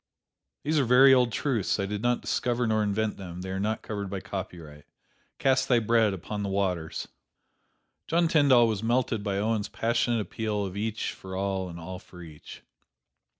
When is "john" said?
8.07-8.27